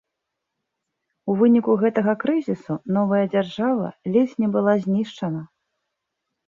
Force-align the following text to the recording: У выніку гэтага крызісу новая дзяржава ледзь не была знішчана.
У 1.33 1.35
выніку 1.41 1.75
гэтага 1.83 2.17
крызісу 2.25 2.79
новая 2.99 3.23
дзяржава 3.35 3.87
ледзь 4.17 4.35
не 4.47 4.55
была 4.59 4.73
знішчана. 4.89 5.41